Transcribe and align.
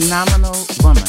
phenomenal 0.00 0.52
woman. 0.84 1.08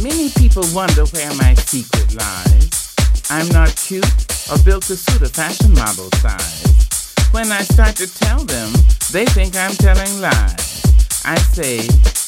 Many 0.00 0.30
people 0.38 0.62
wonder 0.72 1.04
where 1.06 1.34
my 1.34 1.54
secret 1.54 2.14
lies. 2.14 2.94
I'm 3.28 3.48
not 3.48 3.74
cute 3.74 4.06
or 4.48 4.58
built 4.62 4.84
to 4.84 4.96
suit 4.96 5.22
a 5.22 5.28
fashion 5.28 5.74
model 5.74 6.08
size. 6.22 6.86
When 7.32 7.50
I 7.50 7.62
start 7.62 7.96
to 7.96 8.06
tell 8.06 8.44
them, 8.44 8.70
they 9.10 9.26
think 9.26 9.56
I'm 9.56 9.72
telling 9.72 10.20
lies. 10.20 10.82
I 11.24 11.34
say 11.38 11.78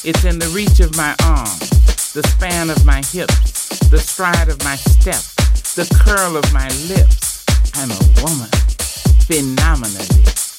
it's 0.03 0.25
in 0.25 0.39
the 0.39 0.51
reach 0.53 0.81
of 0.81 0.93
my 0.97 1.15
arms, 1.23 1.69
the 2.11 2.23
span 2.35 2.69
of 2.69 2.85
my 2.85 3.01
hips, 3.13 3.79
the 3.89 3.99
stride 3.99 4.49
of 4.49 4.61
my 4.65 4.75
step, 4.75 5.23
the 5.79 5.87
curl 6.03 6.35
of 6.35 6.51
my 6.51 6.67
lips. 6.91 7.45
I'm 7.75 7.91
a 7.91 8.01
woman, 8.21 8.51
phenomenally. 9.23 10.50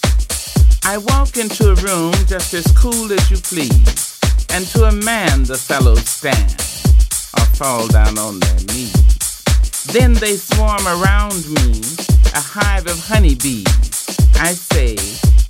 I 0.85 0.99
walk 0.99 1.37
into 1.37 1.71
a 1.71 1.75
room 1.77 2.13
just 2.27 2.55
as 2.55 2.67
cool 2.73 3.13
as 3.13 3.31
you 3.31 3.37
please, 3.37 4.19
and 4.51 4.67
to 4.69 4.85
a 4.85 4.93
man 4.93 5.45
the 5.45 5.57
fellows 5.57 6.09
stand 6.09 6.55
or 7.39 7.47
fall 7.55 7.87
down 7.87 8.19
on 8.19 8.41
their 8.41 8.61
knees. 8.67 9.43
Then 9.93 10.15
they 10.15 10.37
swarm 10.37 10.85
around 10.87 11.49
me, 11.49 11.81
a 12.35 12.41
hive 12.41 12.87
of 12.87 12.99
honeybees. 12.99 13.67
I 14.41 14.55
say, 14.55 14.95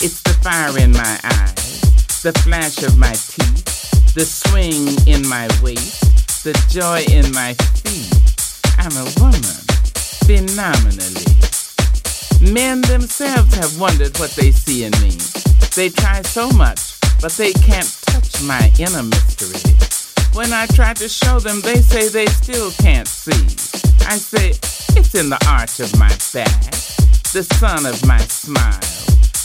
it's 0.05 0.21
the 0.21 0.37
fire 0.43 0.79
in 0.79 0.93
my 0.93 1.19
eyes, 1.25 1.81
the 2.23 2.33
flash 2.45 2.83
of 2.83 2.99
my 2.99 3.13
teeth, 3.13 4.13
the 4.15 4.27
swing 4.27 4.87
in 5.09 5.27
my 5.27 5.49
waist, 5.63 6.45
the 6.45 6.53
joy 6.69 7.05
in 7.11 7.33
my 7.33 7.55
feet. 7.81 8.13
I'm 8.77 8.93
a 8.93 9.09
woman, 9.19 9.65
phenomenally. 10.27 11.52
Men 12.51 12.81
themselves 12.83 13.55
have 13.55 13.79
wondered 13.79 14.19
what 14.19 14.33
they 14.33 14.51
see 14.51 14.83
in 14.83 14.91
me. 15.01 15.17
They 15.77 15.91
try 15.91 16.23
so 16.23 16.51
much, 16.51 16.99
but 17.21 17.31
they 17.33 17.53
can't 17.53 17.87
touch 18.07 18.43
my 18.43 18.73
inner 18.81 19.05
mystery. 19.05 19.63
When 20.35 20.53
I 20.53 20.67
try 20.67 20.93
to 20.95 21.09
show 21.09 21.39
them, 21.39 21.61
they 21.61 21.77
say 21.77 22.09
they 22.09 22.27
still 22.27 22.73
can't 22.73 23.07
see. 23.07 23.47
I 24.09 24.17
say, 24.17 24.51
it's 24.99 25.15
in 25.15 25.31
the 25.31 25.39
arch 25.49 25.79
of 25.79 25.97
my 25.99 26.09
back, 26.35 26.73
the 27.33 27.47
sun 27.59 27.87
of 27.87 28.05
my 28.07 28.19
smile, 28.19 28.81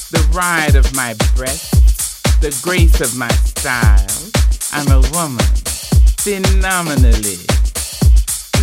the 0.09 0.27
ride 0.33 0.75
of 0.75 0.91
my 0.95 1.14
breasts, 1.36 2.21
the 2.41 2.58
grace 2.64 2.99
of 2.99 3.16
my 3.16 3.30
style. 3.30 4.08
I'm 4.73 4.88
a 4.91 5.08
woman, 5.14 5.45
phenomenally. 6.17 7.45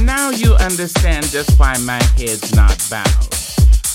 Now 0.02 0.30
you 0.30 0.54
understand 0.54 1.26
just 1.26 1.56
why 1.58 1.78
my 1.78 2.02
head's 2.18 2.52
not 2.54 2.76
bowed. 2.90 3.43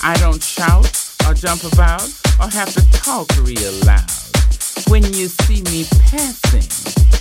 I 0.02 0.16
don't 0.17 0.42
shout 0.42 0.88
or 1.28 1.33
jump 1.33 1.64
about 1.64 2.08
or 2.39 2.47
have 2.50 2.73
to 2.73 2.81
talk 2.92 3.28
real 3.44 3.73
loud. 3.86 4.09
When 4.88 5.03
you 5.14 5.28
see 5.28 5.61
me 5.64 5.86
passing, 6.09 6.67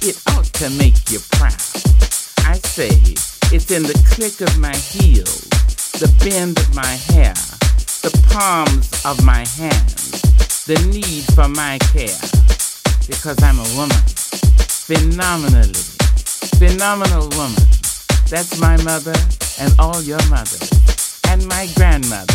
it 0.07 0.23
ought 0.31 0.47
to 0.62 0.70
make 0.70 1.11
you 1.11 1.19
proud. 1.33 1.59
I 2.47 2.55
say 2.62 2.91
it's 3.53 3.70
in 3.70 3.83
the 3.83 3.98
click 4.15 4.41
of 4.41 4.59
my 4.59 4.75
heels, 4.75 5.43
the 5.98 6.09
bend 6.25 6.59
of 6.59 6.75
my 6.75 6.87
hair, 6.87 7.35
the 8.03 8.15
palms 8.31 8.89
of 9.05 9.25
my 9.25 9.45
hands, 9.59 10.23
the 10.65 10.79
need 10.87 11.25
for 11.35 11.48
my 11.48 11.79
care. 11.92 12.19
Because 13.07 13.42
I'm 13.42 13.59
a 13.59 13.69
woman, 13.77 14.03
phenomenally, 14.87 15.83
phenomenal 16.57 17.29
woman. 17.37 17.63
That's 18.31 18.61
my 18.61 18.77
mother 18.85 19.17
and 19.59 19.75
all 19.79 20.01
your 20.03 20.23
mothers, 20.29 20.70
and 21.29 21.47
my 21.48 21.69
grandmother 21.77 22.34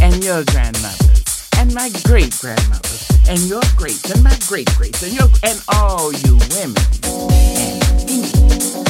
and 0.00 0.22
your 0.24 0.44
grandmothers, 0.44 1.48
and 1.58 1.72
my 1.74 1.90
great 2.04 2.36
grandmothers, 2.40 3.08
and 3.28 3.40
your 3.48 3.62
greats, 3.76 4.10
and 4.10 4.22
my 4.22 4.36
great 4.46 4.68
greats, 4.76 5.02
and 5.02 5.12
your 5.12 5.28
and 5.42 5.62
all 5.68 6.12
you 6.12 6.38
women. 6.50 6.76
And 7.04 8.06
me. 8.06 8.81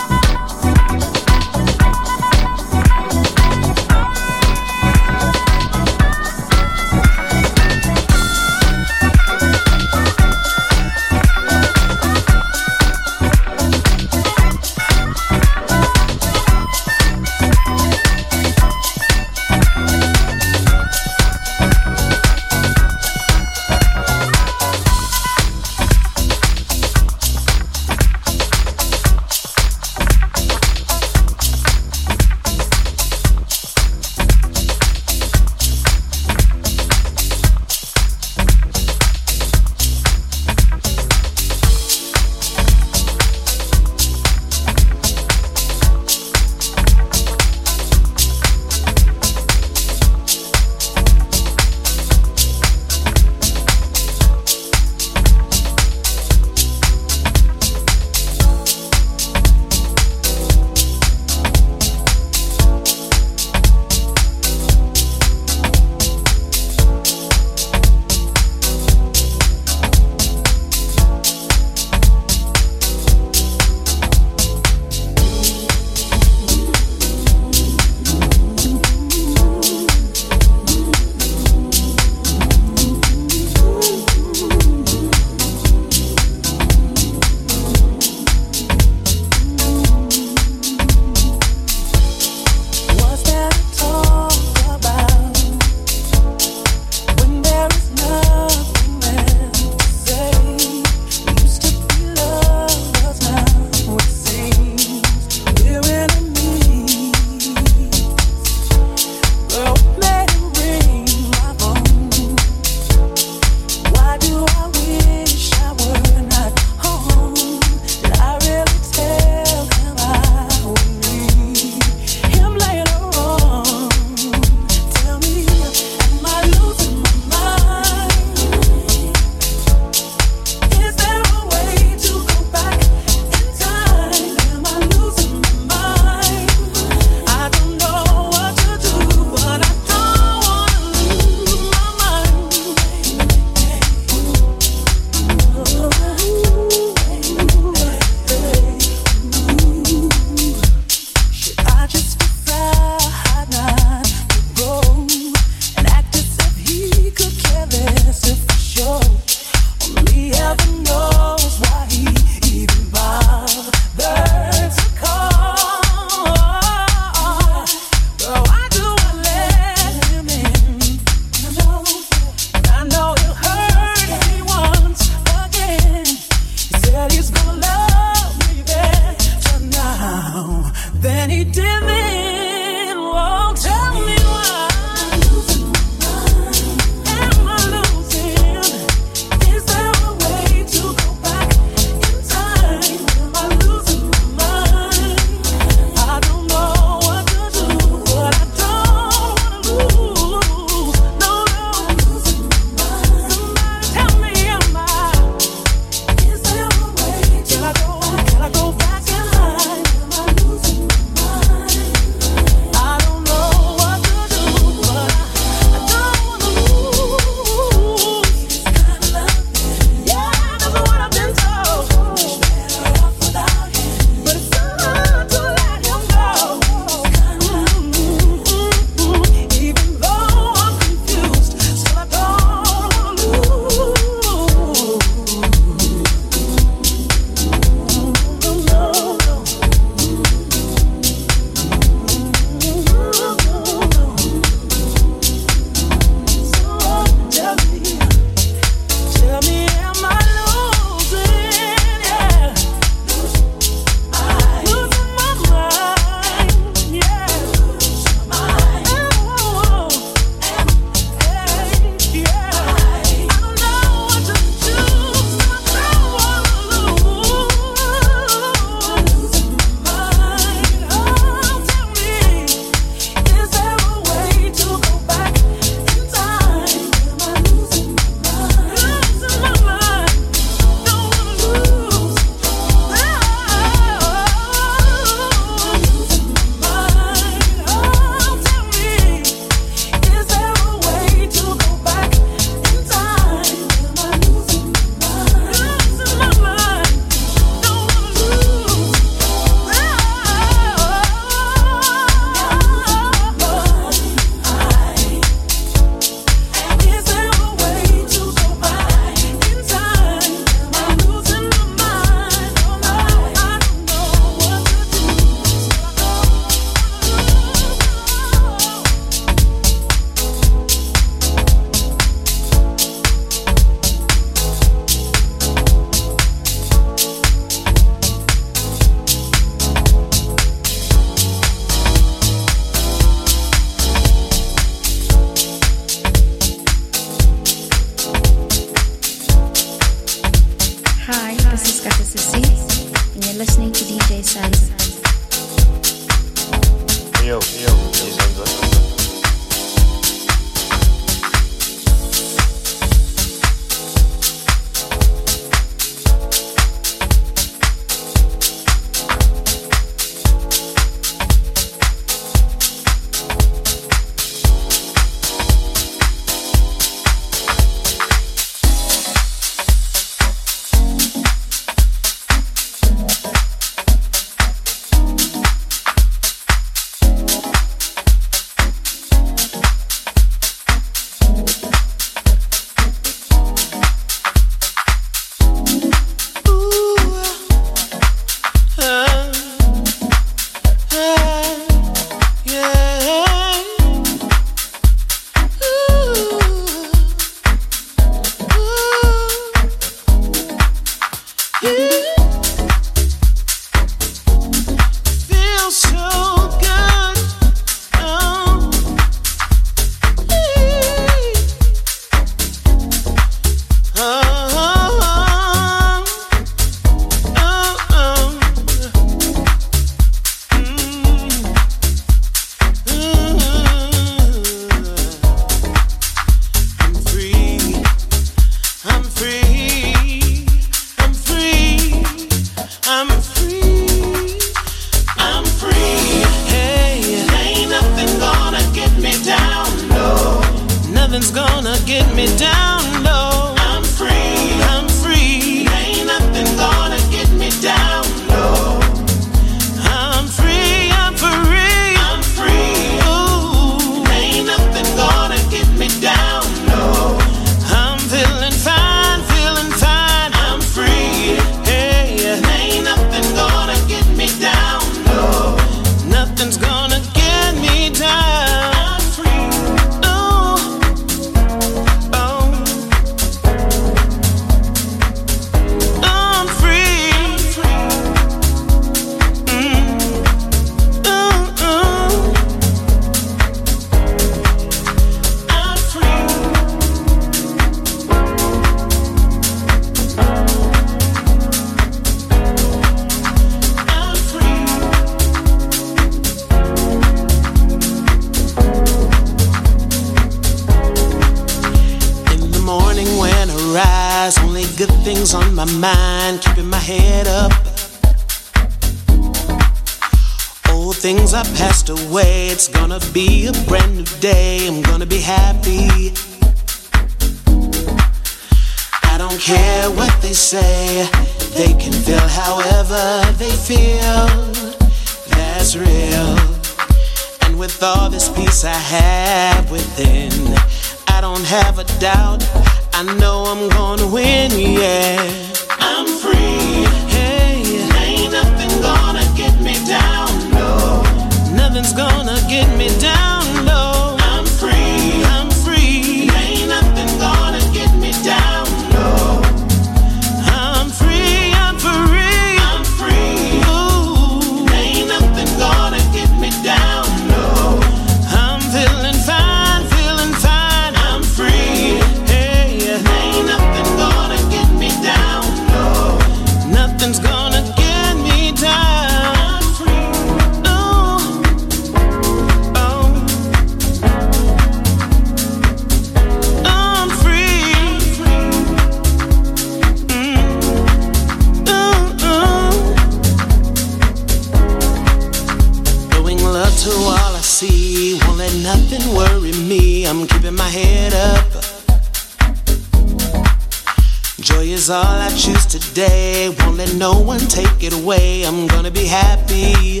take 597.82 597.92
it 597.92 598.04
away, 598.04 598.44
I'm 598.44 598.66
gonna 598.68 598.90
be 598.90 599.06
happy. 599.06 600.00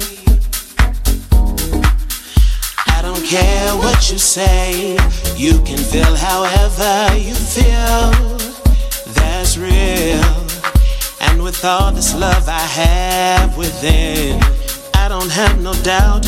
I 2.86 3.02
don't 3.02 3.24
care 3.24 3.76
what 3.76 4.10
you 4.10 4.18
say, 4.18 4.96
you 5.36 5.60
can 5.64 5.78
feel 5.78 6.14
however 6.14 7.16
you 7.16 7.34
feel. 7.34 8.10
That's 9.14 9.56
real. 9.56 10.22
And 11.22 11.42
with 11.42 11.64
all 11.64 11.90
this 11.92 12.14
love 12.14 12.48
I 12.48 12.66
have 12.82 13.56
within, 13.56 14.40
I 14.94 15.08
don't 15.08 15.30
have 15.30 15.60
no 15.60 15.72
doubt 15.82 16.24